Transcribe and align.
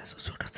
a 0.00 0.06
susurros. 0.06 0.51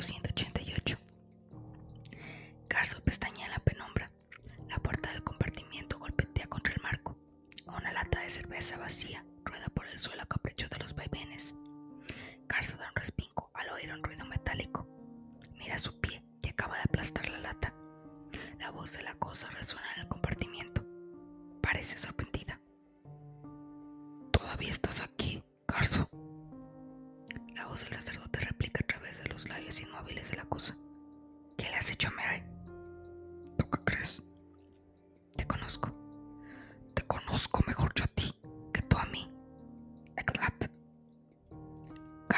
Luciendo 0.00 0.39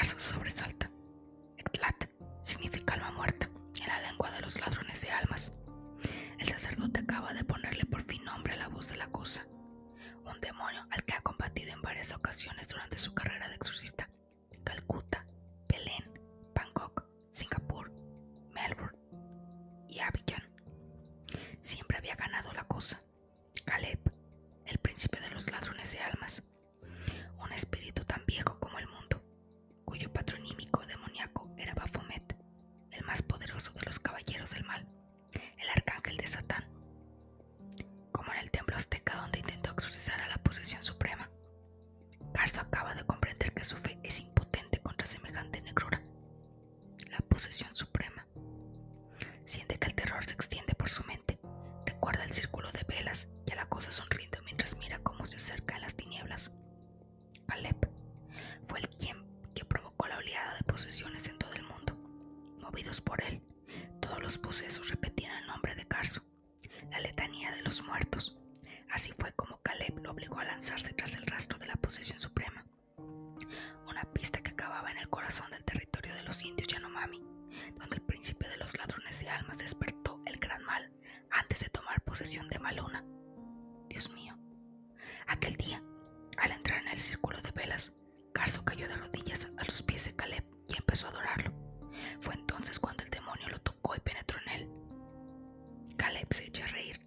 brazos 0.03 0.22
sobresalta. 0.25 0.91
Ectlat 1.56 2.11
significa 2.42 2.95
alma 2.95 3.12
muerta 3.12 3.48
en 3.81 3.86
la 3.86 4.00
lengua 4.00 4.28
de 4.33 4.41
los 4.41 4.58
ladrones 4.58 5.00
de 5.00 5.12
almas. 5.12 5.53
El 6.41 6.48
sacerdote 6.48 6.98
acaba 6.98 7.33
de 7.33 7.45
ponerle 7.45 7.84
por 7.84 8.03
fin 8.03 8.25
nombre 8.25 8.55
a 8.55 8.56
la 8.56 8.69
voz 8.69 8.89
de 8.89 8.97
la 8.97 9.06
cosa, 9.06 9.47
un 10.25 10.41
demonio 10.41 10.84
al 10.91 11.05
que 11.05 11.14
ha 11.14 11.20
combatido 11.20 11.73
en 11.73 11.83
varias 11.83 12.12
ocasiones 12.12 12.67
durante 12.67 12.98
su 12.98 13.14
carrera 13.14 13.48
de 13.48 13.55
exorcista. 13.55 14.11
Aquel 85.33 85.57
día, 85.57 85.83
al 86.37 86.53
entrar 86.53 86.83
en 86.83 86.89
el 86.89 86.98
círculo 86.98 87.41
de 87.41 87.51
velas, 87.53 87.95
Carso 88.35 88.63
cayó 88.67 88.87
de 88.87 88.97
rodillas 88.97 89.51
a 89.57 89.65
los 89.65 89.81
pies 89.81 90.05
de 90.05 90.15
Caleb 90.15 90.45
y 90.69 90.77
empezó 90.77 91.07
a 91.07 91.09
adorarlo. 91.09 91.55
Fue 92.20 92.35
entonces 92.35 92.79
cuando 92.79 93.03
el 93.03 93.09
demonio 93.09 93.48
lo 93.48 93.59
tocó 93.63 93.97
y 93.97 94.01
penetró 94.01 94.39
en 94.45 94.61
él. 94.61 94.69
Caleb 95.97 96.29
se 96.35 96.48
echa 96.48 96.65
a 96.65 96.69
reír. 96.69 97.01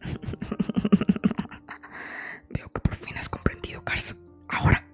Veo 2.48 2.72
que 2.72 2.80
por 2.80 2.94
fin 2.94 3.18
has 3.18 3.28
comprendido, 3.28 3.84
Carso. 3.84 4.16
Ahora 4.48 4.85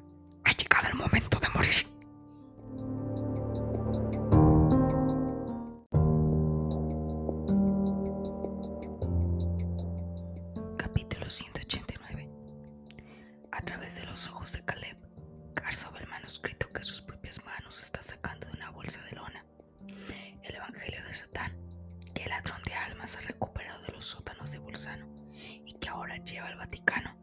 lleva 26.25 26.49
al 26.49 26.56
Vaticano. 26.56 27.16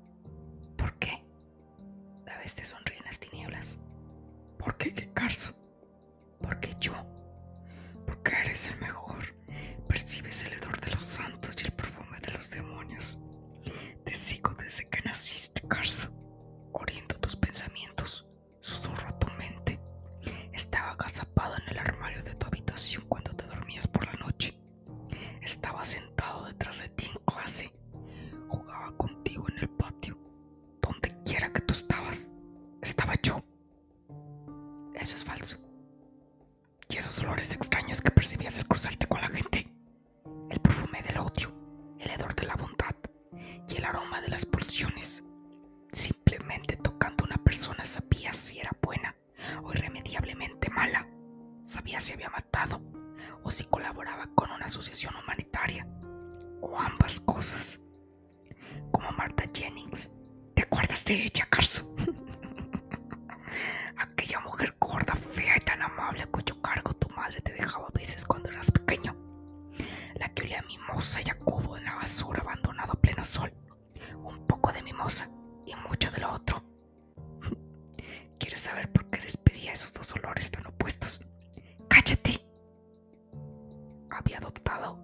¿Por 0.77 0.97
qué? 0.99 1.23
La 2.25 2.37
bestia 2.37 2.65
sonríe 2.65 2.97
en 2.97 3.05
las 3.05 3.19
tinieblas. 3.19 3.79
¿Por 4.57 4.77
qué? 4.77 4.93
¿Qué 4.93 5.11
Carso? 5.13 5.58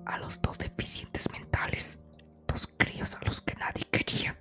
a 0.05 0.17
los 0.17 0.41
dos 0.41 0.57
deficientes 0.57 1.31
mentales, 1.31 1.99
dos 2.47 2.67
críos 2.77 3.15
a 3.15 3.25
los 3.25 3.41
que 3.41 3.55
nadie 3.55 3.85
quería. 3.91 4.39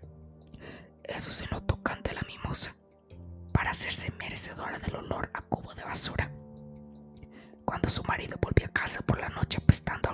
Eso 1.02 1.32
se 1.32 1.46
lo 1.46 1.62
tocante 1.62 2.14
la 2.14 2.22
mimosa, 2.22 2.75
para 3.52 3.70
hacerse 3.70 4.12
merecedora 4.19 4.78
del 4.78 4.96
olor 4.96 5.31
a 5.34 5.43
cubo 5.43 5.75
de 5.75 5.84
basura. 5.84 6.31
Cuando 7.64 7.88
su 7.88 8.02
marido 8.05 8.37
volvió 8.40 8.66
a 8.66 8.72
casa 8.72 9.00
por 9.02 9.20
la 9.20 9.28
noche 9.28 9.58
apestando 9.62 10.11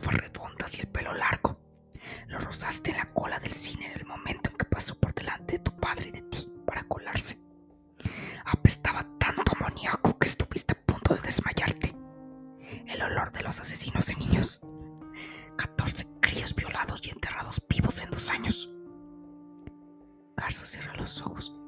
gafas 0.00 0.14
redondas 0.14 0.76
y 0.76 0.80
el 0.80 0.88
pelo 0.88 1.12
largo. 1.14 1.58
Lo 2.28 2.38
rozaste 2.38 2.90
en 2.90 2.96
la 2.98 3.12
cola 3.12 3.38
del 3.38 3.52
cine 3.52 3.86
en 3.86 4.00
el 4.00 4.06
momento 4.06 4.50
en 4.50 4.56
que 4.56 4.64
pasó 4.64 4.98
por 4.98 5.14
delante 5.14 5.54
de 5.54 5.58
tu 5.64 5.76
padre 5.78 6.08
y 6.08 6.10
de 6.12 6.22
ti 6.22 6.50
para 6.66 6.82
colarse. 6.84 7.40
Apestaba 8.44 9.06
tanto 9.18 9.52
amoníaco 9.56 10.18
que 10.18 10.28
estuviste 10.28 10.72
a 10.72 10.86
punto 10.86 11.14
de 11.14 11.20
desmayarte. 11.22 11.94
El 12.86 13.02
olor 13.02 13.30
de 13.32 13.42
los 13.42 13.60
asesinos 13.60 14.06
de 14.06 14.16
niños. 14.16 14.60
14 15.56 16.06
críos 16.20 16.54
violados 16.54 17.06
y 17.06 17.10
enterrados 17.10 17.62
vivos 17.68 18.00
en 18.00 18.10
dos 18.10 18.30
años. 18.30 18.70
Carso 20.34 20.64
cierra 20.64 20.96
los 20.96 21.20
ojos 21.20 21.59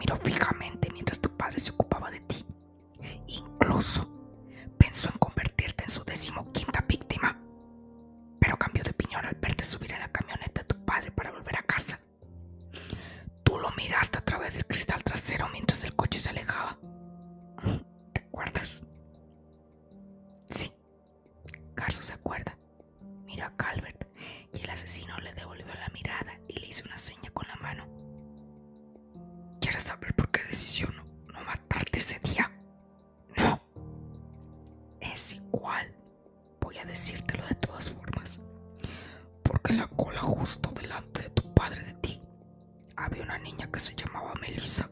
miró 0.00 0.16
fijamente 0.16 0.88
mientras 0.92 1.20
tu 1.20 1.30
padre 1.36 1.60
se 1.60 1.70
ocupaba 1.70 2.10
de 2.10 2.20
ti. 2.20 2.44
Incluso 3.28 4.09
había 43.00 43.22
una 43.22 43.38
niña 43.38 43.70
que 43.70 43.80
se 43.80 43.94
llamaba 43.94 44.34
Melissa. 44.40 44.90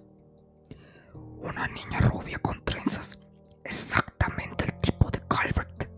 Una 1.38 1.68
niña 1.68 2.00
rubia 2.00 2.38
con 2.38 2.64
trenzas, 2.64 3.18
exactamente 3.64 4.64
el 4.64 4.80
tipo 4.80 5.10
de 5.10 5.20
Calvert. 5.28 5.88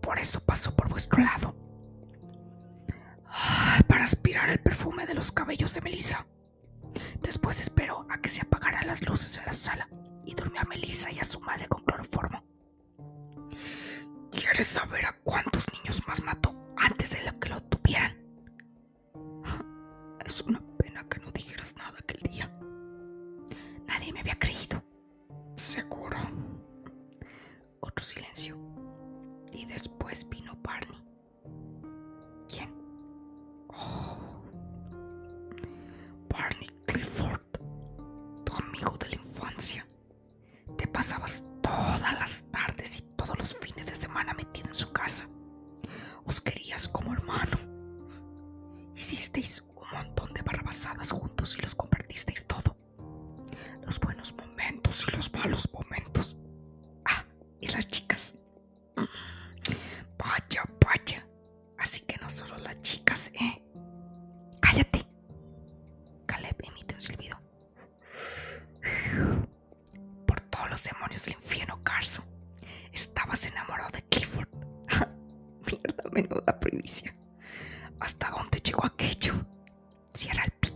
Por 0.00 0.18
eso 0.18 0.40
pasó 0.40 0.74
por 0.74 0.88
vuestro 0.88 1.22
lado. 1.22 1.54
Para 3.86 4.04
aspirar 4.04 4.50
el 4.50 4.60
perfume 4.60 5.06
de 5.06 5.14
los 5.14 5.32
cabellos 5.32 5.74
de 5.74 5.80
Melissa. 5.82 6.26
Después 7.22 7.60
esperó 7.60 8.06
a 8.10 8.18
que 8.18 8.28
se 8.28 8.42
apagaran 8.42 8.86
las 8.86 9.06
luces 9.06 9.36
en 9.38 9.46
la 9.46 9.52
sala 9.52 9.88
y 10.24 10.34
durmió 10.34 10.60
a 10.60 10.64
Melissa 10.64 11.10
y 11.10 11.20
a 11.20 11.24
su 11.24 11.40
madre 11.40 11.68
con 11.68 11.84
cloroformo. 11.84 12.44
¿Quieres 14.30 14.66
saber 14.66 15.06
a 15.06 15.16
cuántos 15.22 15.66
niños 15.72 16.06
más 16.06 16.22
mató 16.22 16.54
antes 16.76 17.10
de 17.10 17.24
lo 17.24 17.38
que 17.38 17.48
lo 17.48 17.60
tuvieran? 17.62 18.16
Es 20.26 20.40
una 20.42 20.60
Nadie 24.06 24.12
me 24.12 24.20
había 24.20 24.38
creído. 24.38 24.80
Seguro. 25.56 26.16
Otro 27.80 28.04
silencio. 28.04 28.56
Y 29.52 29.66
después 29.66 30.28
vino 30.28 30.56
Barney. 30.62 31.02
¿Quién? 32.48 32.72
Oh. 33.66 34.16
Barney 36.28 36.68
Clifford, 36.86 37.40
tu 38.44 38.54
amigo 38.54 38.96
de 38.96 39.08
la 39.08 39.14
infancia. 39.16 39.84
menuda 76.28 76.58
primicia. 76.58 77.14
¿Hasta 78.00 78.30
dónde 78.30 78.60
llegó 78.60 78.84
aquello? 78.84 79.34
Cierra 80.12 80.44
el 80.44 80.52
pico. 80.52 80.75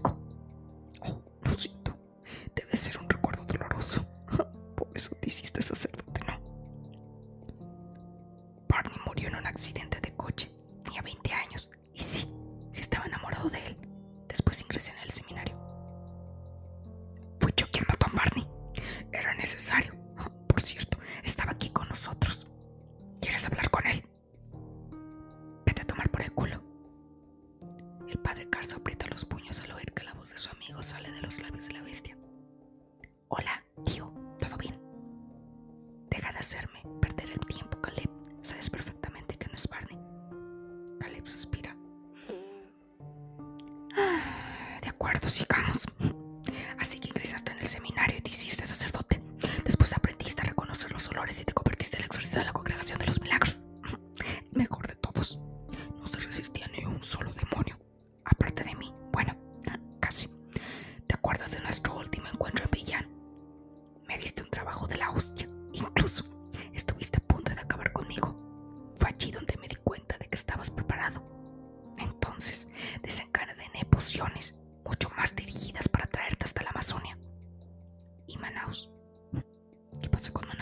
sigamos. 45.31 45.70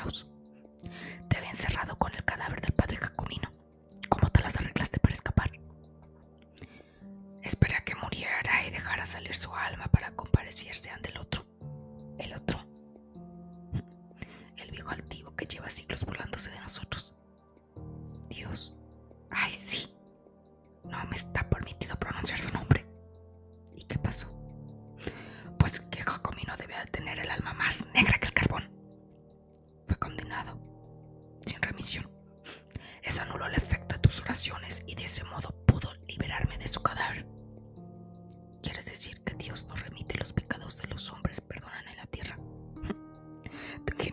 Saludos. 0.09 0.38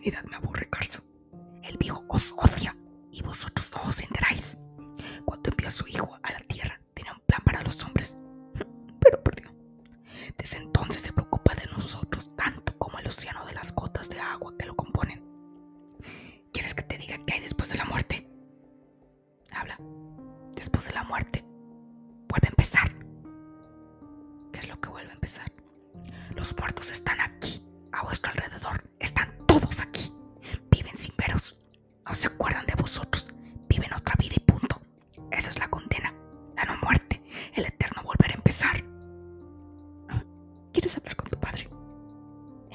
realidad 0.05 0.29
me 0.29 0.35
aburre, 0.35 0.69
Carso. 0.69 1.03
El 1.63 1.77
viejo 1.77 2.03
os 2.07 2.31
odia. 2.37 2.64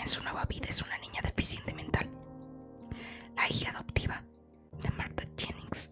en 0.01 0.09
su 0.09 0.23
nueva 0.23 0.45
vida 0.47 0.67
es 0.69 0.83
una 0.83 0.99
niña 0.99 1.21
deficiente 1.23 1.75
mental. 1.75 2.09
La 3.37 3.49
hija 3.49 3.71
adoptiva 3.71 4.23
de 4.83 4.91
Martha 4.91 5.25
Jennings 5.37 5.91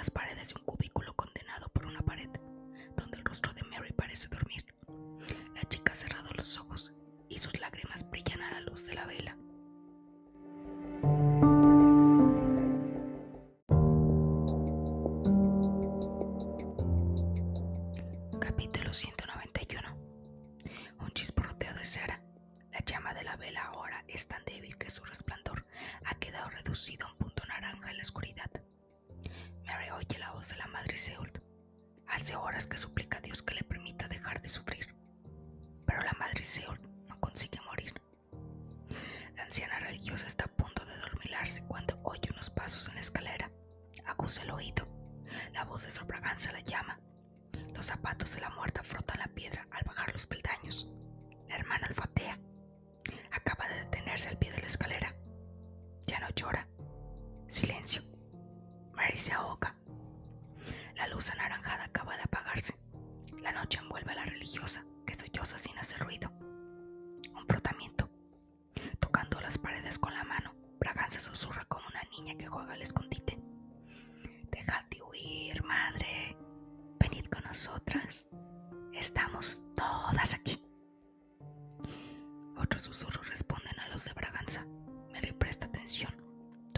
las 0.00 0.10
paredes 0.10 0.48
de 0.48 0.54
un 0.58 0.64
cubículo 0.64 1.12
condenado 1.12 1.68
por 1.68 1.84
una 1.84 2.00
pared, 2.00 2.30
donde 2.96 3.18
el 3.18 3.22
rostro 3.22 3.52
de 3.52 3.62
Mary 3.64 3.92
parece 3.92 4.28
dormir. 4.28 4.64
La 5.54 5.62
chica 5.68 5.92
ha 5.92 5.94
cerrado 5.94 6.30
los 6.34 6.56
ojos 6.56 6.94
y 7.28 7.36
sus 7.36 7.60
lágrimas 7.60 8.08
brillan 8.08 8.40
a 8.40 8.50
la 8.50 8.60
luz 8.62 8.86
de 8.86 8.94
la 8.94 9.04
vela. 9.04 9.36
el 44.38 44.50
oído. 44.50 44.86
La 45.52 45.64
voz 45.64 45.84
de 45.84 45.90
Sorbraganza 45.90 46.52
la 46.52 46.60
llama. 46.60 47.00
Los 47.74 47.86
zapatos 47.86 48.34
de 48.34 48.40
la 48.40 48.50
muerta 48.50 48.82
frotan 48.82 49.18
la 49.18 49.26
piedra 49.28 49.66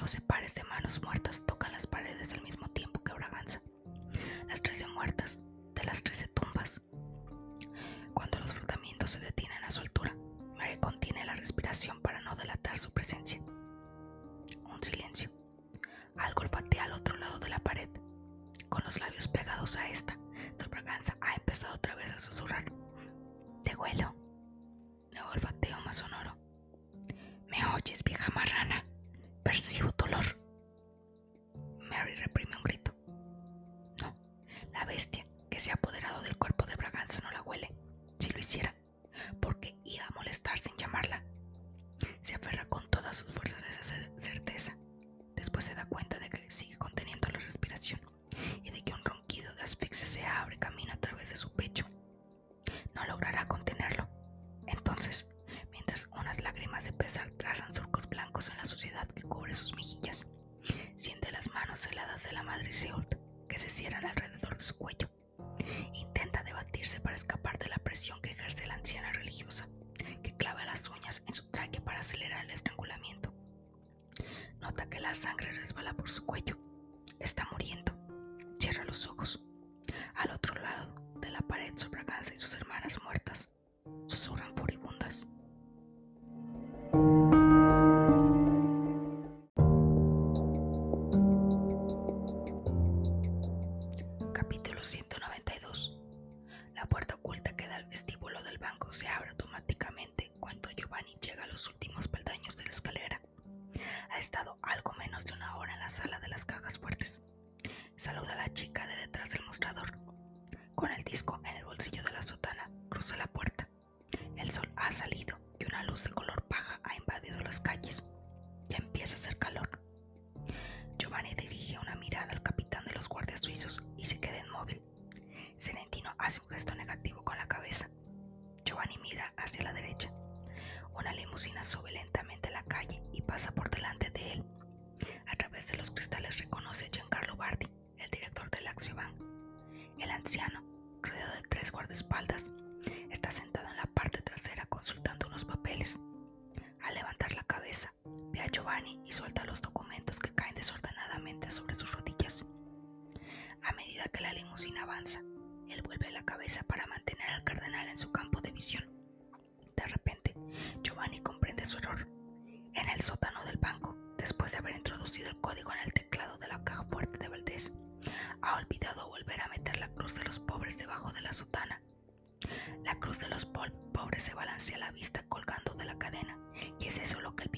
Doce 0.03 0.21
pares 0.21 0.53
de 0.57 0.65
manos 0.65 1.01
muertas 1.01 1.47
tocan 1.47 1.71
las 1.71 1.87
paredes 1.87 2.35
al 2.35 2.43
mismo 2.43 2.67
tiempo 2.67 3.01
que 3.05 3.13
Braganza. 3.13 3.63
Las 4.49 4.61
trece 4.61 4.85
muertas 4.89 5.41
de 5.77 5.85
las 5.85 6.03
trece 6.03 6.27
tumbas. 6.27 6.83
Cuando 8.13 8.41
los 8.41 8.53
frotamientos 8.53 9.13
se 9.13 9.21
detienen 9.21 9.63
a 9.63 9.71
su 9.71 9.81
altura, 9.81 10.17
Mary 10.57 10.77
contiene 10.79 11.25
la 11.25 11.35
respiración 11.37 12.03
para 12.03 12.21
no 12.23 12.35
delatar 12.35 12.79
su 12.79 12.91
presencia. 12.93 13.41
Un 14.65 14.83
silencio. 14.83 15.31
Algo 16.17 16.43
olfatea 16.43 16.83
al 16.83 16.95
otro 16.95 17.17
lado 17.19 17.39
de 17.39 17.51
la 17.51 17.61
pared. 17.61 17.89
Con 18.69 18.83
los 18.83 18.99
labios 18.99 19.29
pegados 19.29 19.77
a 19.77 19.89
esta, 19.89 20.19
su 20.61 20.69
Braganza 20.69 21.17
ha 21.21 21.35
empezado 21.35 21.77
otra 21.77 21.95
vez 21.95 22.11
a 22.11 22.19
susurrar. 22.19 22.72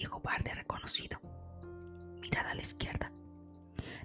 viejo 0.05 0.21
bar 0.21 0.45
de 0.45 0.55
reconocido. 0.55 1.19
Mirada 2.21 2.51
a 2.51 2.55
la 2.55 2.61
izquierda. 2.61 3.11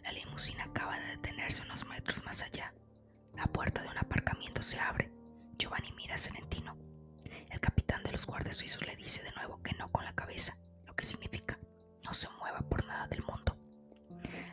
La 0.02 0.14
limusina 0.14 0.64
acaba 0.64 0.98
de 0.98 1.08
detenerse 1.08 1.62
unos 1.62 1.86
metros 1.88 2.24
más 2.24 2.42
allá. 2.42 2.74
La 3.36 3.46
puerta 3.48 3.82
de 3.82 3.90
un 3.90 3.98
aparcamiento 3.98 4.62
se 4.62 4.80
abre. 4.80 5.12
Giovanni 5.58 5.92
mira 5.92 6.16
a 6.16 6.18
Celentino. 6.18 6.78
El 7.50 7.60
capitán 7.60 8.02
de 8.04 8.14
los 8.14 8.26
guardias 8.26 8.56
suizos 8.56 8.86
le 8.88 8.96
dice 8.96 9.22
de 9.24 9.34
nuevo 9.34 9.62
que 9.62 9.76
no 9.76 9.92
con 9.92 10.06
la 10.06 10.16
cabeza, 10.16 10.58
lo 10.86 10.96
que 10.96 11.04
significa 11.04 11.60
no 12.06 12.14
se 12.14 12.30
mueva 12.40 12.62
por 12.62 12.86
nada 12.86 13.06
del 13.08 13.22
mundo. 13.24 13.58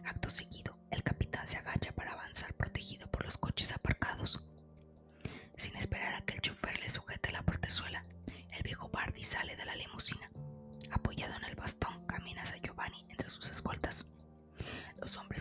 Acto 0.04 0.30
seguido, 0.30 0.76
el 0.90 1.04
capitán 1.04 1.46
se 1.46 1.58
agacha 1.58 1.92
para 1.92 2.14
avanzar 2.14 2.54
protegido 2.54 3.08
por 3.08 3.24
los 3.24 3.38
coches 3.38 3.70
aparcados. 3.70 4.44
Sin 5.56 5.76
esperar 5.76 6.12
a 6.14 6.22
que 6.22 6.34
el 6.34 6.40
chofer 6.40 6.76
le 6.80 6.88
sujete 6.88 7.30
la 7.30 7.42
portezuela, 7.44 8.04
el 8.50 8.64
viejo 8.64 8.88
Bardi 8.88 9.22
sale 9.22 9.54
de 9.54 9.64
la 9.64 9.76
limusina. 9.76 10.28
Apoyado 10.92 11.34
en 11.36 11.44
el 11.44 11.54
bastón, 11.56 12.06
camina 12.06 12.44
Giovanni 12.62 13.04
entre 13.08 13.28
sus 13.28 13.50
escoltas. 13.50 14.06
Los 15.00 15.16
hombres 15.16 15.35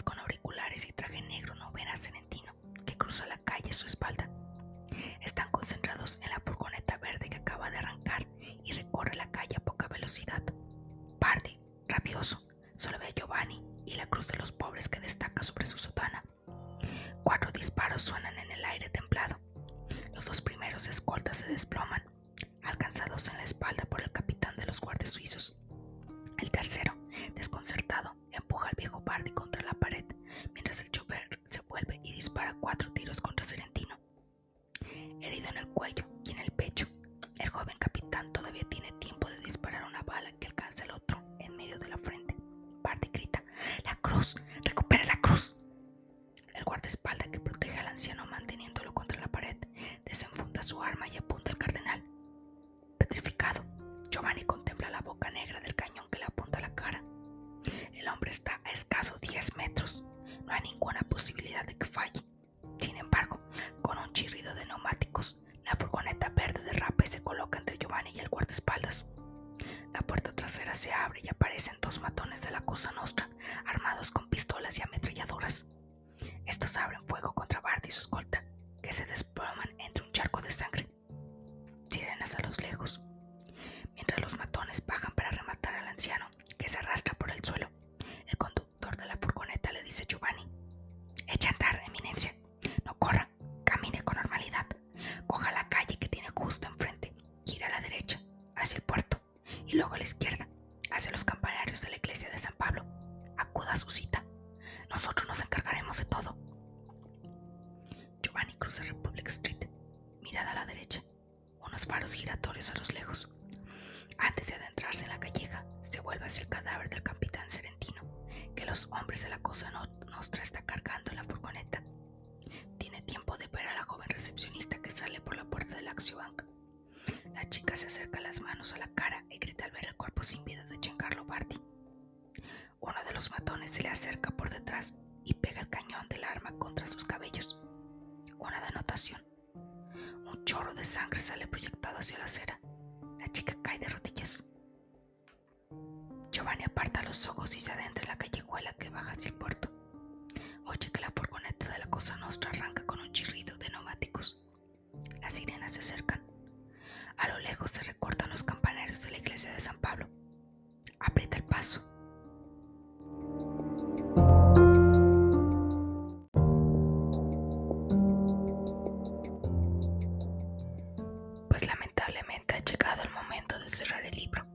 pues 171.56 171.68
lamentablemente 171.68 172.54
ha 172.54 172.60
llegado 172.60 173.04
el 173.04 173.10
momento 173.12 173.58
de 173.58 173.70
cerrar 173.70 174.06
el 174.06 174.14
libro. 174.14 174.46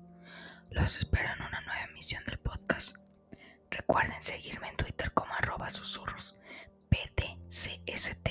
Los 0.68 0.98
espero 0.98 1.30
en 1.34 1.46
una 1.46 1.62
nueva 1.62 1.84
emisión 1.84 2.22
del 2.26 2.38
podcast. 2.38 2.98
Recuerden 3.70 4.22
seguirme 4.22 4.68
en 4.68 4.76
Twitter 4.76 5.10
como 5.14 5.32
arroba 5.32 5.70
susurros 5.70 6.36
PDCST, 6.90 8.28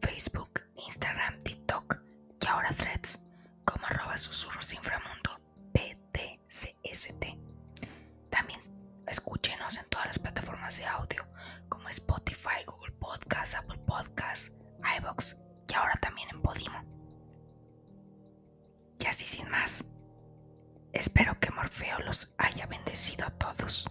Facebook, 0.00 0.62
Instagram, 0.76 1.42
TikTok 1.42 2.00
y 2.40 2.46
ahora 2.46 2.70
threads 2.72 3.22
como 3.66 3.84
arroba 3.84 4.16
susurros 4.16 4.72
inframundo 4.72 5.38
PDCST. 5.74 7.22
También 8.30 8.62
escúchenos 9.06 9.76
en 9.76 9.86
todas 9.90 10.06
las 10.06 10.18
plataformas 10.18 10.78
de 10.78 10.86
audio 10.86 11.28
como 11.68 11.86
Spotify, 11.90 12.64
Google 12.64 12.94
Podcast, 12.94 13.56
Apple 13.56 13.80
Podcast, 13.86 14.54
iBox 15.00 15.36
y 15.68 15.74
ahora 15.74 15.96
también 16.00 16.30
en 16.30 16.40
Podimo. 16.40 16.97
Y 18.98 19.06
así 19.06 19.24
sin 19.24 19.48
más. 19.50 19.84
Espero 20.92 21.38
que 21.40 21.50
Morfeo 21.50 21.98
los 22.00 22.32
haya 22.38 22.66
bendecido 22.66 23.26
a 23.26 23.30
todos. 23.30 23.86